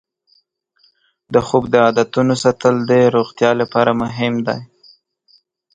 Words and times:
د 1.33 1.35
خوب 1.47 1.63
د 1.69 1.75
عادتونو 1.85 2.33
ساتل 2.43 2.75
د 2.89 2.91
روغتیا 3.15 3.51
لپاره 3.61 3.91
مهم 4.03 4.35
دی. 4.47 4.59